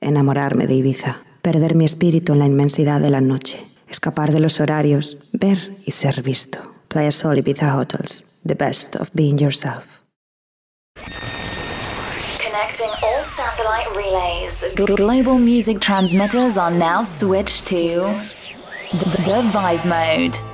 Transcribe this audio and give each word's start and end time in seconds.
enamorarme 0.00 0.66
de 0.66 0.74
Ibiza, 0.74 1.18
perder 1.42 1.74
mi 1.74 1.84
espíritu 1.84 2.32
en 2.32 2.38
la 2.38 2.46
inmensidad 2.46 3.00
de 3.00 3.10
la 3.10 3.20
noche, 3.20 3.64
escapar 3.88 4.32
de 4.32 4.40
los 4.40 4.60
horarios, 4.60 5.18
ver 5.32 5.76
y 5.86 5.92
ser 5.92 6.22
visto. 6.22 6.58
Playa 6.88 7.12
Sol 7.12 7.38
Ibiza 7.38 7.76
Hotels, 7.76 8.24
the 8.44 8.54
best 8.54 8.96
of 8.96 9.10
being 9.14 9.38
yourself. 9.38 9.86
Connecting 12.38 12.90
all 13.02 13.22
satellite 13.22 13.88
relays. 13.94 14.64
Global 14.74 15.38
music 15.38 15.80
transmitters 15.80 16.58
are 16.58 16.72
now 16.72 17.04
switched 17.04 17.68
to 17.68 18.10
the 18.90 19.42
Vibe 19.52 19.84
Mode. 19.84 20.49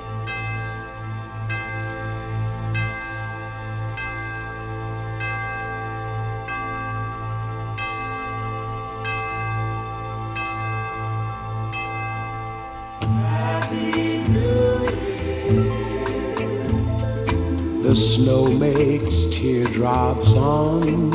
Makes 18.98 19.26
teardrops 19.26 20.34
on 20.34 21.10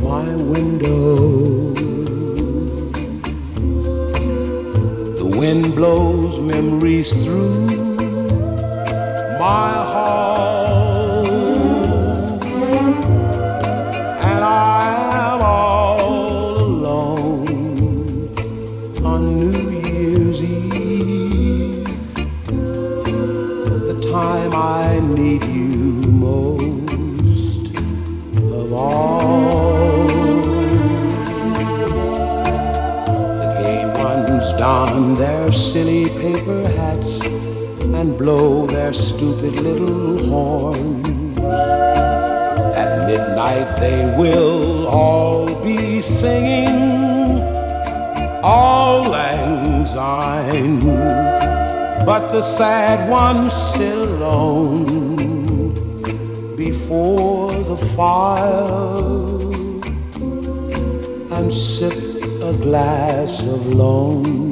my 0.00 0.36
window. 0.36 1.72
The 5.18 5.26
wind 5.26 5.74
blows 5.74 6.38
memories 6.38 7.12
through 7.12 7.66
my 9.40 9.72
heart. 9.92 10.29
Silly 35.52 36.08
paper 36.10 36.62
hats 36.68 37.20
and 37.22 38.16
blow 38.16 38.68
their 38.68 38.92
stupid 38.92 39.54
little 39.54 40.16
horns. 40.28 41.38
At 42.76 43.04
midnight 43.08 43.80
they 43.80 44.14
will 44.16 44.86
all 44.86 45.46
be 45.64 46.00
singing 46.00 47.42
auld 48.44 49.08
lang 49.08 49.84
syne. 49.86 50.80
But 52.06 52.30
the 52.30 52.42
sad 52.42 53.10
ones 53.10 53.52
sit 53.52 53.98
alone 53.98 55.74
before 56.54 57.52
the 57.64 57.76
fire 57.76 58.70
and 61.36 61.52
sip 61.52 61.94
a 62.40 62.54
glass 62.54 63.42
of 63.42 63.66
lonely 63.66 64.49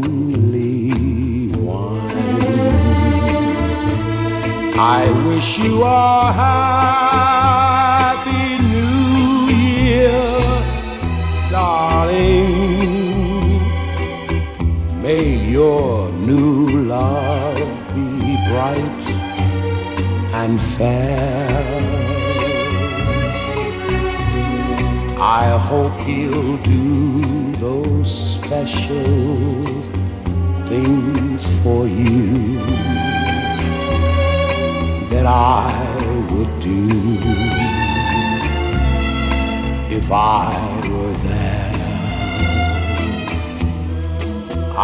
I 4.80 5.10
wish 5.26 5.58
you 5.58 5.82
a 5.82 6.32
happy 6.32 7.82
new 8.62 9.48
year, 9.52 10.30
darling. 11.50 12.54
May 15.02 15.34
your 15.34 16.12
new 16.12 16.84
love 16.84 17.58
be 17.92 18.36
bright 18.52 19.04
and 20.32 20.60
fair. 20.60 21.58
I 25.18 25.58
hope 25.58 25.96
he'll 26.02 26.56
do 26.58 27.56
those 27.56 28.08
special 28.36 29.64
things 30.66 31.48
for 31.64 31.88
you 31.88 33.07
that 35.18 35.26
I 35.26 35.66
would 36.30 36.60
do 36.60 36.86
if 39.98 40.12
I 40.12 40.54
were 40.92 41.16
there. 41.28 41.74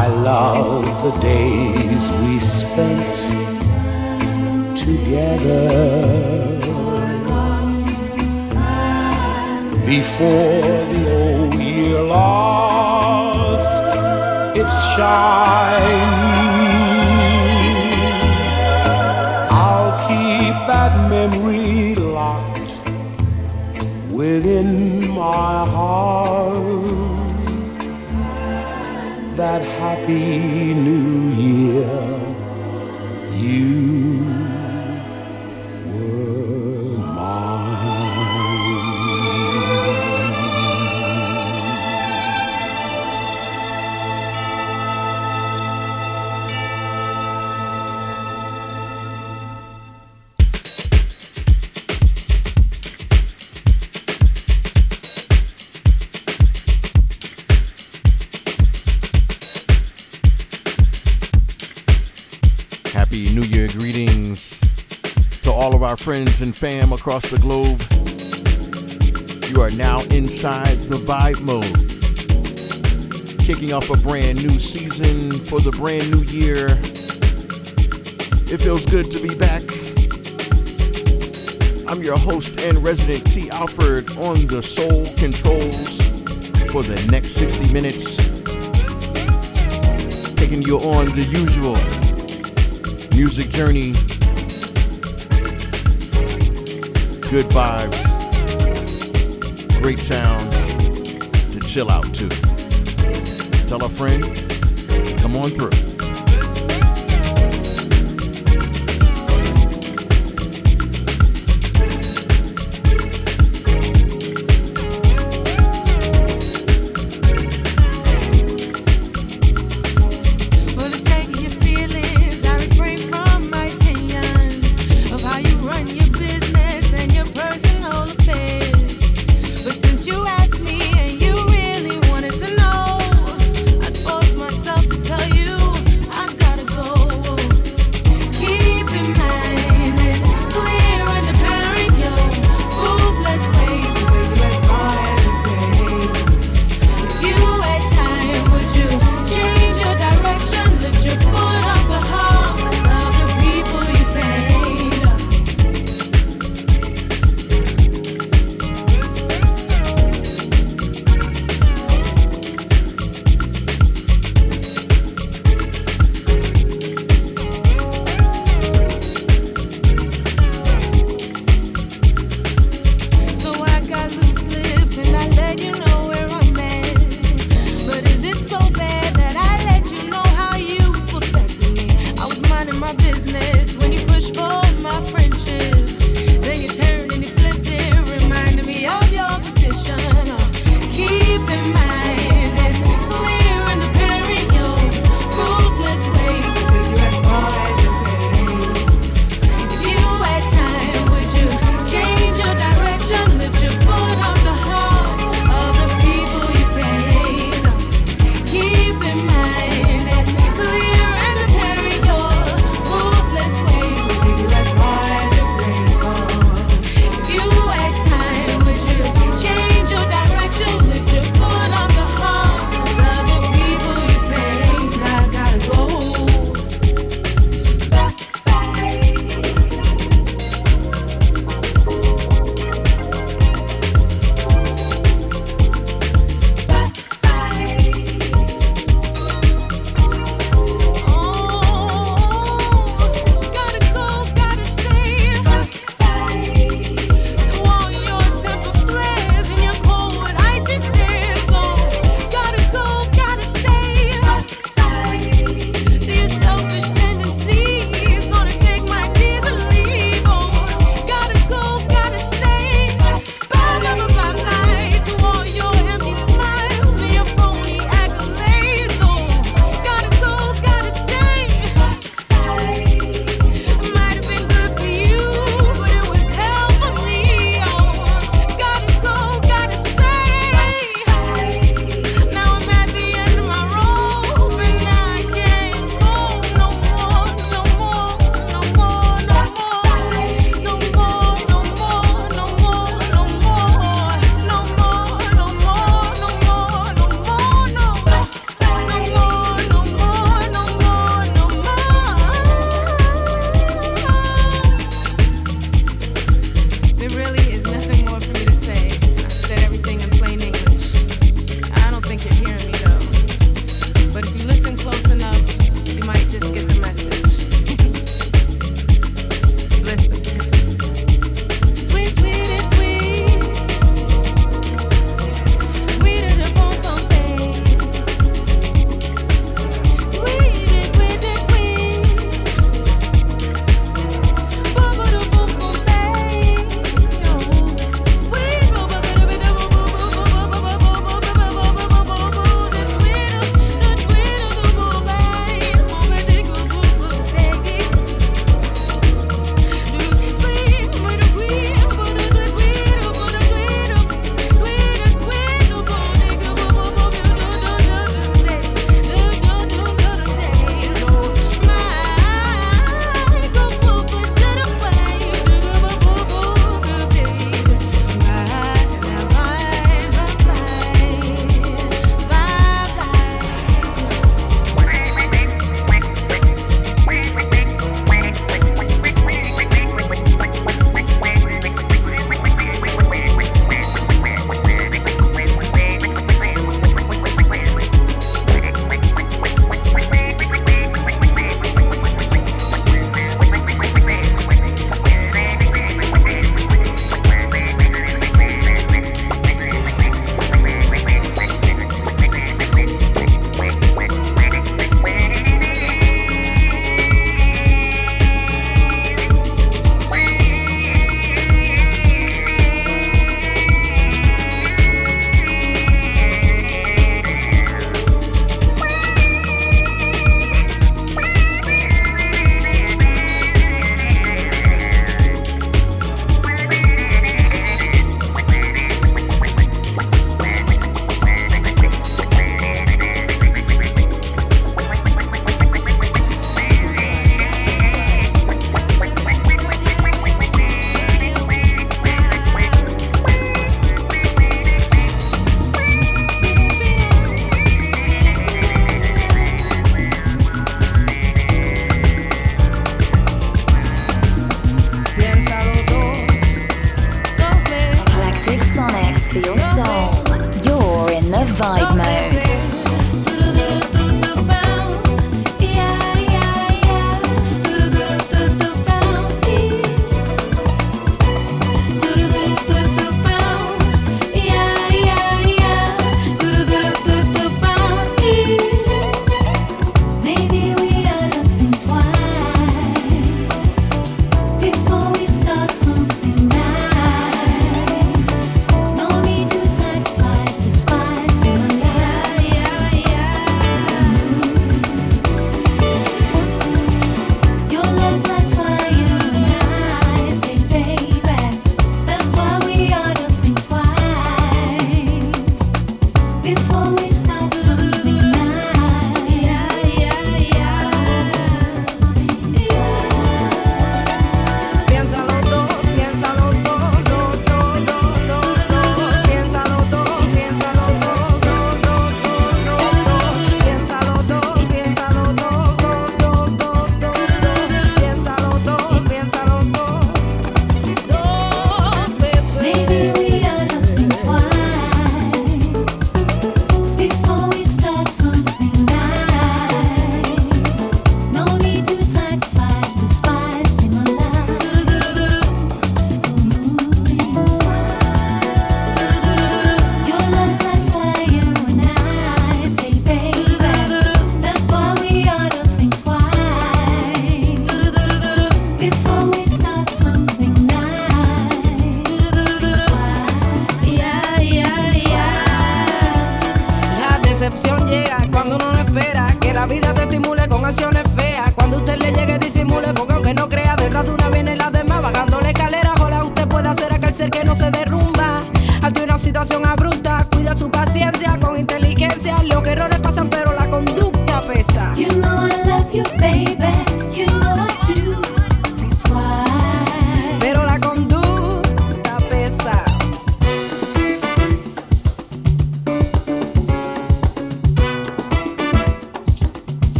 I 0.00 0.06
love 0.06 0.84
the 1.02 1.12
days 1.20 2.04
we 2.20 2.40
spent 2.40 3.16
together 4.76 5.64
before 9.86 10.76
the 10.92 11.02
old 11.22 11.54
year 11.54 12.02
lost 12.02 13.96
its 14.58 14.76
shine. 14.94 16.27
Within 24.38 25.08
my 25.08 25.66
heart 25.74 26.62
that 29.36 29.62
happy 29.80 30.74
new 30.74 31.30
year 31.44 32.07
friends 66.08 66.40
and 66.40 66.56
fam 66.56 66.94
across 66.94 67.22
the 67.30 67.36
globe. 67.36 67.78
You 69.50 69.60
are 69.60 69.70
now 69.70 70.00
inside 70.04 70.78
the 70.88 70.96
vibe 70.96 71.38
mode. 71.42 71.68
Kicking 73.40 73.74
off 73.74 73.90
a 73.90 73.96
brand 73.98 74.42
new 74.42 74.58
season 74.58 75.30
for 75.32 75.60
the 75.60 75.70
brand 75.70 76.10
new 76.10 76.22
year. 76.22 76.68
It 78.50 78.56
feels 78.56 78.86
good 78.86 79.10
to 79.10 79.20
be 79.20 79.36
back. 79.36 79.60
I'm 81.90 82.02
your 82.02 82.16
host 82.16 82.58
and 82.58 82.78
resident 82.78 83.30
T. 83.30 83.50
Alford 83.50 84.10
on 84.16 84.46
the 84.46 84.62
Soul 84.62 85.04
Controls 85.16 85.98
for 86.72 86.82
the 86.82 87.06
next 87.10 87.32
60 87.32 87.70
minutes. 87.70 88.16
Taking 90.36 90.62
you 90.62 90.78
on 90.78 91.04
the 91.14 91.24
usual 91.28 91.76
music 93.14 93.50
journey. 93.50 93.92
Good 97.30 97.44
vibes, 97.50 97.98
great 99.82 99.98
sound 99.98 100.50
to 101.52 101.60
chill 101.60 101.90
out 101.90 102.14
to. 102.14 102.28
Tell 103.66 103.84
a 103.84 103.88
friend, 103.90 104.24
come 105.20 105.36
on 105.36 105.50
through. 105.50 105.87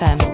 FM. 0.00 0.29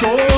soul. 0.00 0.33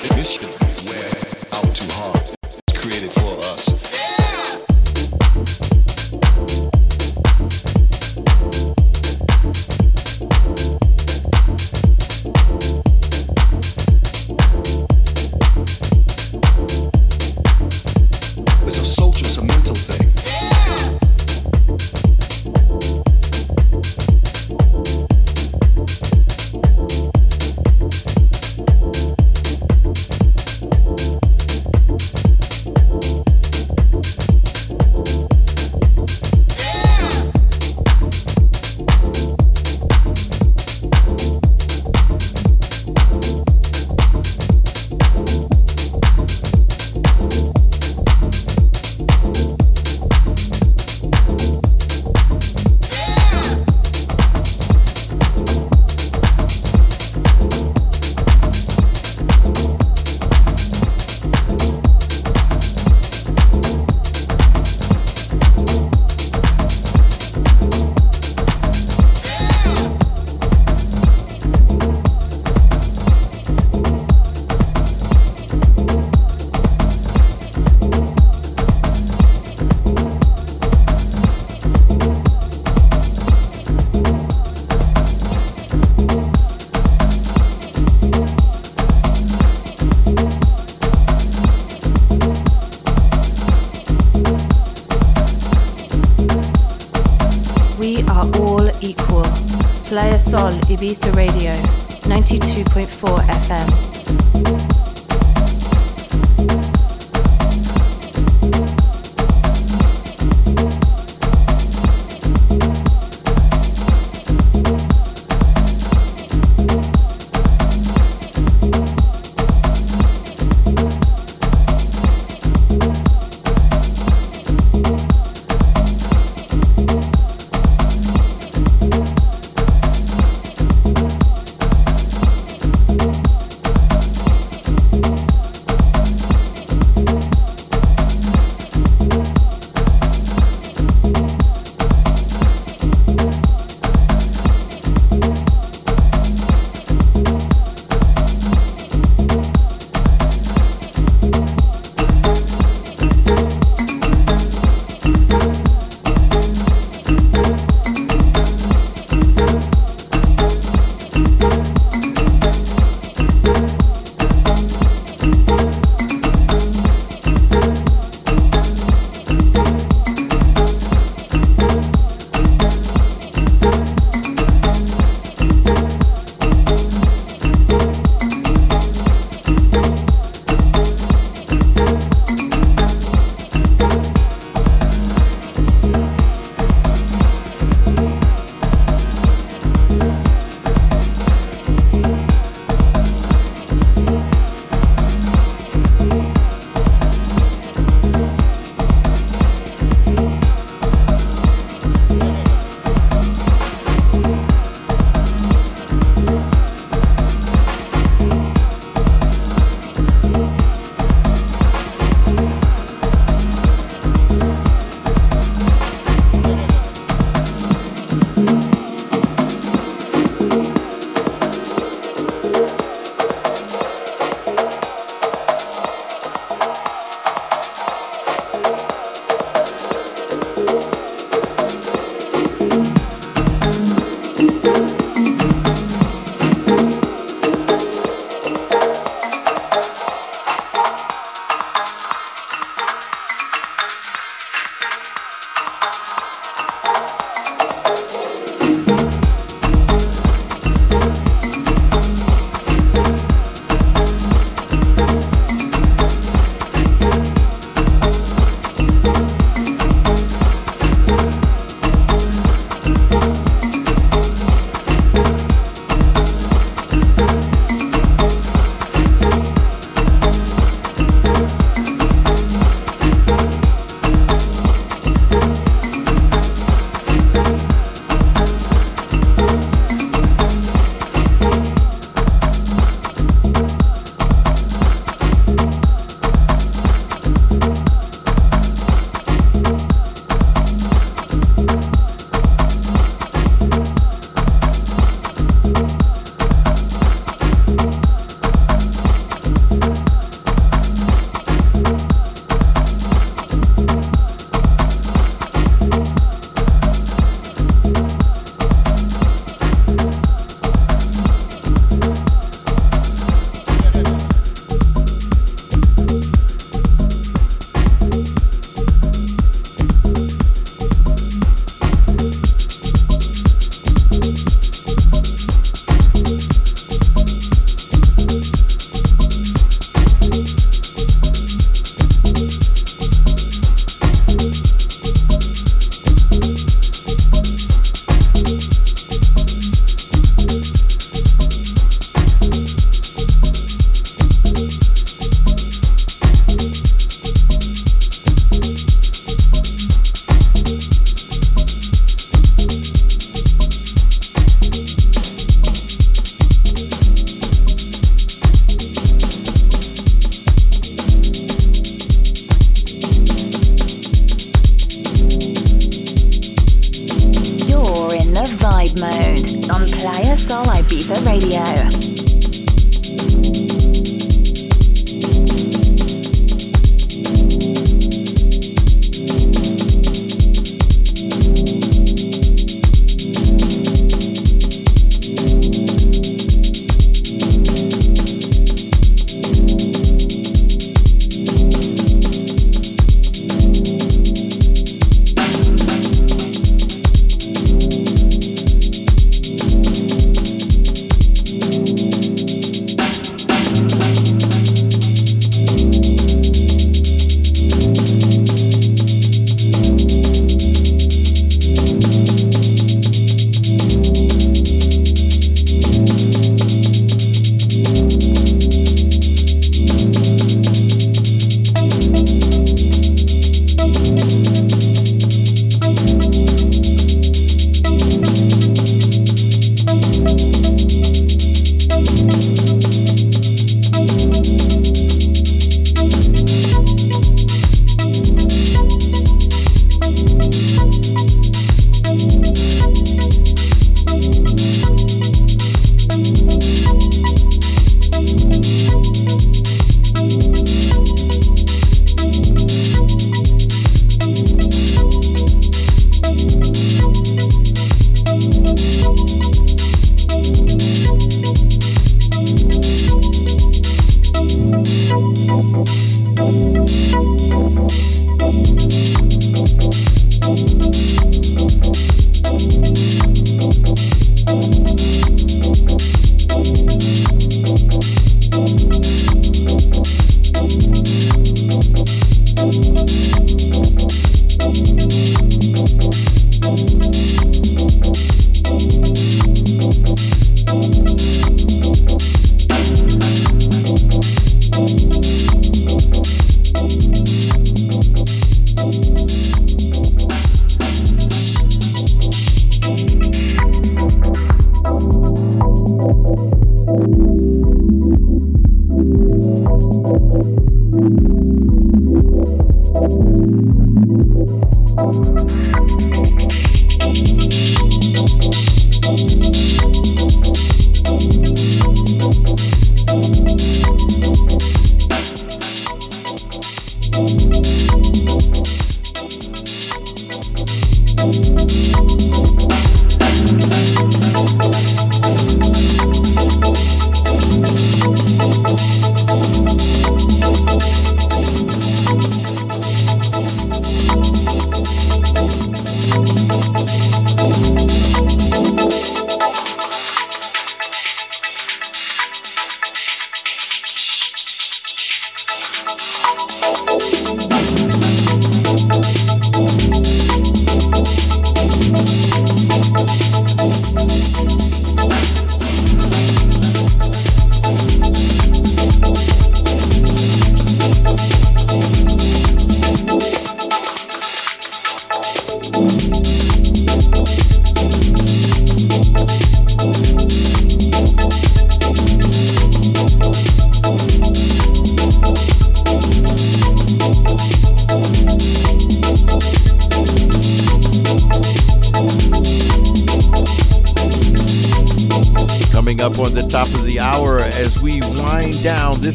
no, 0.00 0.46
no, 0.46 0.58
no, 0.58 0.61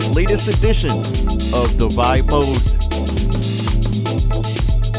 edition 0.02 0.92
of 1.54 1.78
the 1.78 1.88
Vibe 1.90 2.30
Mode. 2.30 2.62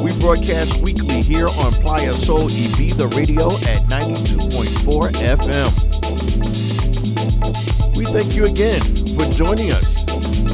We 0.02 0.10
broadcast 0.20 0.80
weekly 0.82 1.22
here 1.22 1.46
on 1.46 1.72
PlayaSol 1.82 2.48
Ibiza 2.48 3.14
Radio 3.16 3.48
at 3.68 3.82
92.4 3.88 5.12
FM. 5.36 5.70
We 7.96 8.04
thank 8.06 8.34
you 8.34 8.44
again 8.46 8.80
for 9.14 9.24
joining 9.32 9.72
us. 9.72 10.04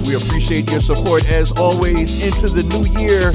We 0.07 0.15
appreciate 0.17 0.71
your 0.71 0.81
support 0.81 1.29
as 1.31 1.53
always 1.53 2.23
into 2.25 2.49
the 2.49 2.63
new 2.65 2.85
year. 3.01 3.33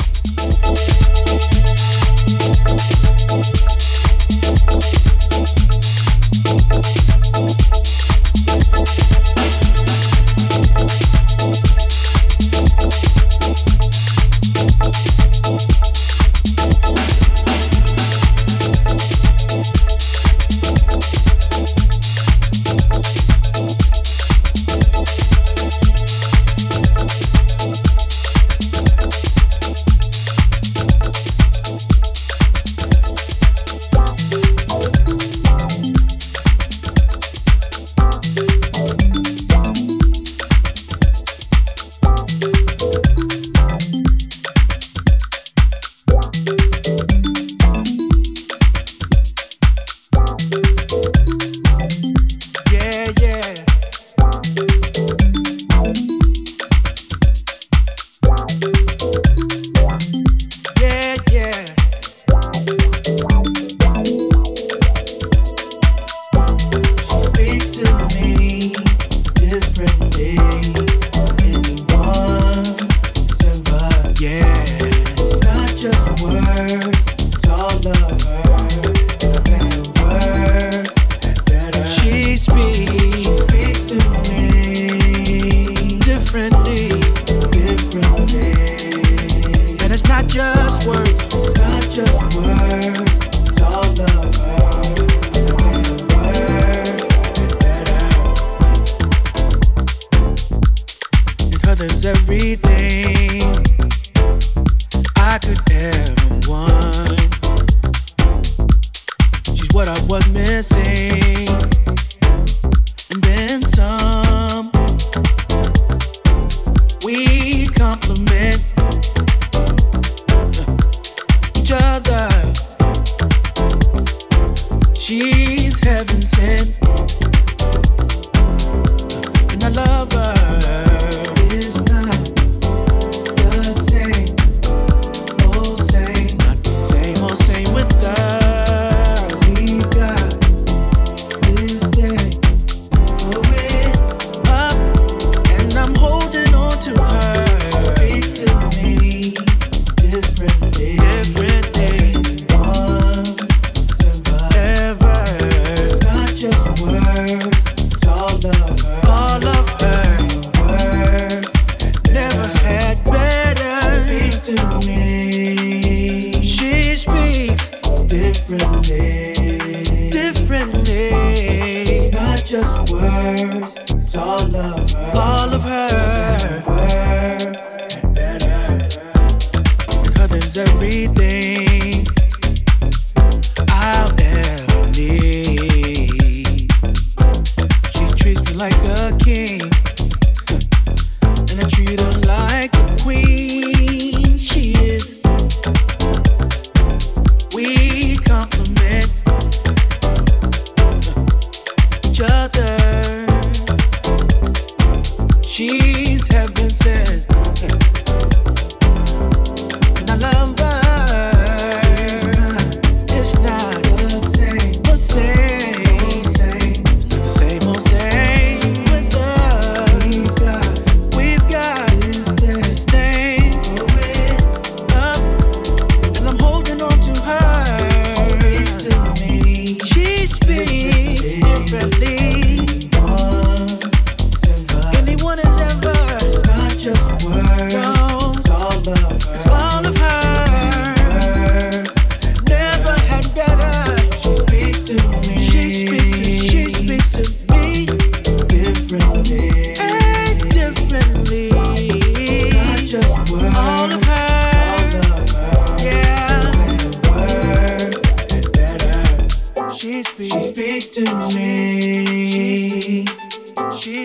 She 261.86 263.06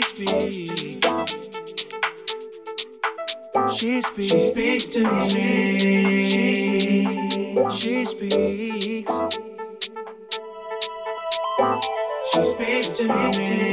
speaks. 0.01 1.07
She 3.75 4.01
speaks. 4.01 4.27
She 4.29 4.49
speaks 4.51 4.85
to 4.89 5.11
me. 5.11 5.29
She 6.29 6.45
speaks. 6.75 7.73
She 7.73 8.05
speaks. 8.05 9.13
She 12.31 12.43
speaks 12.43 12.89
to 12.99 13.05
me. 13.39 13.70